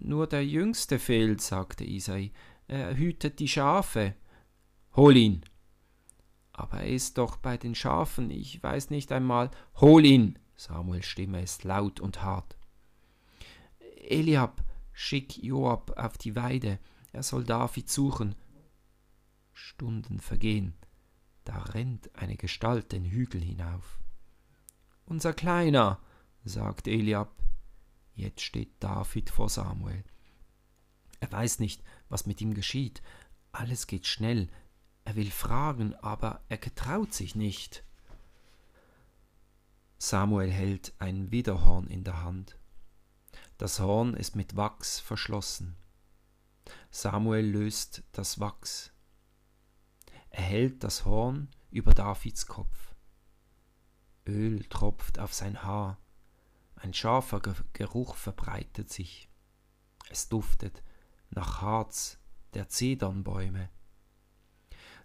Nur 0.01 0.27
der 0.27 0.45
Jüngste 0.45 0.99
fehlt, 0.99 1.41
sagte 1.41 1.83
Isai. 1.83 2.31
Er 2.67 2.95
hütet 2.95 3.39
die 3.39 3.47
Schafe. 3.47 4.15
Hol 4.95 5.17
ihn. 5.17 5.41
Aber 6.53 6.79
er 6.79 6.87
ist 6.87 7.17
doch 7.17 7.35
bei 7.35 7.57
den 7.57 7.75
Schafen, 7.75 8.31
ich 8.31 8.63
weiß 8.63 8.89
nicht 8.89 9.11
einmal. 9.11 9.51
Hol 9.75 10.05
ihn. 10.05 10.39
Samuels 10.55 11.05
Stimme 11.05 11.41
ist 11.41 11.65
laut 11.65 11.99
und 11.99 12.21
hart. 12.21 12.55
Eliab, 14.07 14.63
schick 14.93 15.43
Joab 15.43 15.91
auf 15.97 16.17
die 16.17 16.35
Weide, 16.35 16.79
er 17.11 17.23
soll 17.23 17.43
David 17.43 17.89
suchen. 17.89 18.35
Stunden 19.51 20.19
vergehen, 20.19 20.75
da 21.45 21.57
rennt 21.57 22.13
eine 22.15 22.35
Gestalt 22.35 22.91
den 22.91 23.05
Hügel 23.05 23.41
hinauf. 23.41 23.99
Unser 25.05 25.33
Kleiner, 25.33 25.99
sagt 26.43 26.87
Eliab. 26.87 27.31
Jetzt 28.15 28.41
steht 28.41 28.71
David 28.79 29.29
vor 29.29 29.49
Samuel. 29.49 30.03
Er 31.19 31.31
weiß 31.31 31.59
nicht, 31.59 31.83
was 32.09 32.25
mit 32.25 32.41
ihm 32.41 32.53
geschieht. 32.53 33.01
Alles 33.51 33.87
geht 33.87 34.07
schnell. 34.07 34.49
Er 35.05 35.15
will 35.15 35.31
fragen, 35.31 35.93
aber 35.95 36.41
er 36.49 36.57
getraut 36.57 37.13
sich 37.13 37.35
nicht. 37.35 37.83
Samuel 39.97 40.51
hält 40.51 40.93
ein 40.99 41.31
Widerhorn 41.31 41.87
in 41.87 42.03
der 42.03 42.23
Hand. 42.23 42.57
Das 43.57 43.79
Horn 43.79 44.15
ist 44.15 44.35
mit 44.35 44.55
Wachs 44.55 44.99
verschlossen. 44.99 45.77
Samuel 46.89 47.45
löst 47.45 48.03
das 48.11 48.39
Wachs. 48.39 48.91
Er 50.35 50.43
hält 50.43 50.83
das 50.83 51.05
Horn 51.05 51.47
über 51.71 51.93
Davids 51.93 52.45
Kopf. 52.45 52.93
Öl 54.27 54.65
tropft 54.65 55.17
auf 55.17 55.33
sein 55.33 55.63
Haar. 55.63 55.97
Ein 56.75 56.93
scharfer 56.93 57.39
Geruch 57.71 58.15
verbreitet 58.15 58.91
sich. 58.91 59.29
Es 60.09 60.27
duftet 60.27 60.83
nach 61.29 61.61
Harz 61.61 62.17
der 62.53 62.67
Zedernbäume. 62.67 63.69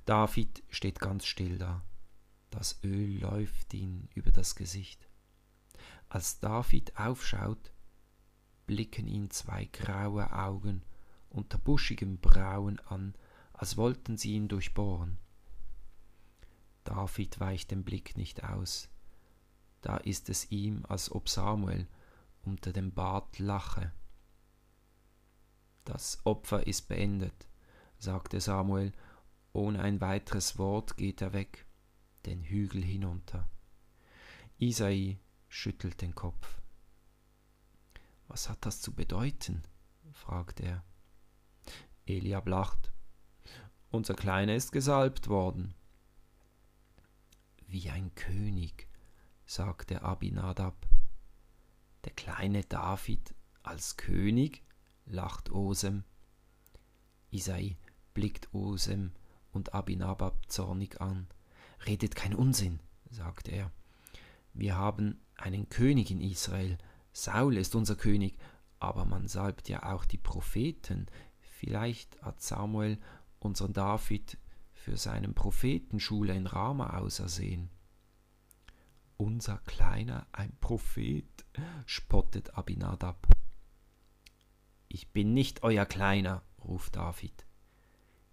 David 0.04 0.64
steht 0.68 0.98
ganz 0.98 1.26
still 1.26 1.58
da. 1.58 1.84
Das 2.50 2.82
Öl 2.82 3.20
läuft 3.20 3.72
ihm 3.72 4.08
über 4.16 4.32
das 4.32 4.56
Gesicht. 4.56 5.08
Als 6.08 6.40
David 6.40 6.98
aufschaut, 6.98 7.70
blicken 8.66 9.06
ihn 9.06 9.30
zwei 9.30 9.66
graue 9.66 10.32
Augen 10.32 10.82
unter 11.28 11.56
buschigem 11.58 12.18
Brauen 12.18 12.80
an, 12.80 13.14
als 13.60 13.76
wollten 13.76 14.16
sie 14.16 14.32
ihn 14.32 14.48
durchbohren. 14.48 15.18
David 16.84 17.40
weicht 17.40 17.70
den 17.70 17.84
Blick 17.84 18.16
nicht 18.16 18.42
aus. 18.42 18.88
Da 19.82 19.98
ist 19.98 20.30
es 20.30 20.50
ihm, 20.50 20.86
als 20.88 21.12
ob 21.12 21.28
Samuel 21.28 21.86
unter 22.40 22.72
dem 22.72 22.94
Bart 22.94 23.38
lache. 23.38 23.92
Das 25.84 26.24
Opfer 26.24 26.66
ist 26.66 26.88
beendet, 26.88 27.48
sagte 27.98 28.40
Samuel, 28.40 28.92
ohne 29.52 29.82
ein 29.82 30.00
weiteres 30.00 30.56
Wort 30.56 30.96
geht 30.96 31.20
er 31.20 31.34
weg 31.34 31.66
den 32.24 32.42
Hügel 32.42 32.82
hinunter. 32.82 33.46
Isai 34.56 35.18
schüttelt 35.48 36.00
den 36.00 36.14
Kopf. 36.14 36.62
Was 38.26 38.48
hat 38.48 38.64
das 38.64 38.80
zu 38.80 38.94
bedeuten? 38.94 39.64
fragt 40.14 40.60
er. 40.60 40.82
Eliab 42.06 42.48
lacht. 42.48 42.90
Unser 43.92 44.14
Kleiner 44.14 44.54
ist 44.54 44.70
gesalbt 44.70 45.26
worden. 45.26 45.74
wie 47.66 47.90
ein 47.90 48.14
König, 48.14 48.88
sagte 49.46 50.02
Abinadab. 50.02 50.86
Der 52.04 52.12
kleine 52.12 52.62
David 52.62 53.34
als 53.62 53.96
König? 53.96 54.62
lacht 55.06 55.50
Osem. 55.50 56.04
Isai 57.30 57.76
blickt 58.14 58.54
Osem 58.54 59.12
und 59.50 59.74
Abinadab 59.74 60.48
zornig 60.50 61.00
an. 61.00 61.26
Redet 61.84 62.14
kein 62.14 62.34
Unsinn, 62.34 62.78
sagt 63.10 63.48
er. 63.48 63.72
Wir 64.52 64.76
haben 64.76 65.20
einen 65.34 65.68
König 65.68 66.12
in 66.12 66.20
Israel. 66.20 66.78
Saul 67.12 67.56
ist 67.56 67.74
unser 67.74 67.96
König, 67.96 68.36
aber 68.78 69.04
man 69.04 69.26
salbt 69.26 69.68
ja 69.68 69.92
auch 69.92 70.04
die 70.04 70.18
Propheten. 70.18 71.06
Vielleicht 71.40 72.22
hat 72.22 72.40
Samuel 72.40 72.98
unseren 73.40 73.72
David 73.72 74.38
für 74.72 74.96
seinen 74.96 75.34
Prophetenschule 75.34 76.34
in 76.34 76.46
Rama 76.46 76.98
ausersehen. 76.98 77.70
Unser 79.16 79.58
Kleiner 79.58 80.26
ein 80.32 80.56
Prophet, 80.60 81.44
spottet 81.84 82.54
Abinadab. 82.54 83.26
Ich 84.88 85.12
bin 85.12 85.34
nicht 85.34 85.62
euer 85.62 85.84
Kleiner, 85.84 86.42
ruft 86.64 86.96
David. 86.96 87.44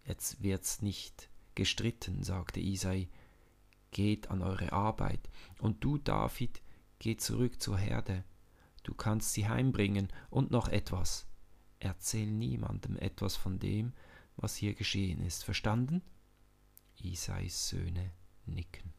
Jetzt 0.05 0.41
wird's 0.41 0.81
nicht 0.81 1.29
gestritten, 1.55 2.23
sagte 2.23 2.59
Isai. 2.59 3.09
Geht 3.91 4.29
an 4.29 4.41
eure 4.41 4.71
Arbeit, 4.71 5.29
und 5.59 5.83
du, 5.83 5.97
David, 5.97 6.61
geh 6.99 7.17
zurück 7.17 7.61
zur 7.61 7.77
Herde. 7.77 8.23
Du 8.83 8.93
kannst 8.93 9.33
sie 9.33 9.49
heimbringen 9.49 10.07
und 10.29 10.51
noch 10.51 10.69
etwas. 10.69 11.27
Erzähl 11.79 12.31
niemandem 12.31 12.97
etwas 12.97 13.35
von 13.35 13.59
dem, 13.59 13.93
was 14.37 14.55
hier 14.55 14.73
geschehen 14.73 15.25
ist. 15.25 15.43
Verstanden? 15.43 16.01
Isais 16.95 17.69
Söhne 17.69 18.11
nicken. 18.45 18.93